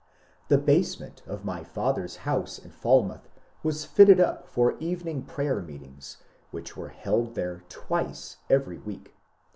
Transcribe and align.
The 0.47 0.57
basement 0.57 1.21
of 1.27 1.45
my 1.45 1.63
father's 1.63 2.15
house 2.25 2.57
in 2.57 2.71
Falmouth 2.71 3.29
was 3.61 3.85
fitted 3.85 4.19
up 4.19 4.47
for 4.47 4.75
evening 4.79 5.21
prayer 5.21 5.61
meetings, 5.61 6.17
which 6.49 6.75
were 6.75 6.89
held 6.89 7.35
there 7.35 7.63
twice 7.69 8.37
every 8.49 8.79
week. 8.79 9.13